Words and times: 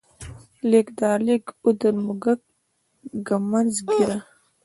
لېږد، 0.69 0.97
رالېږد، 1.03 1.55
اوږد، 1.63 1.93
موږک، 2.05 2.39
ږمنځ، 3.25 3.73
ږيره 3.87 4.17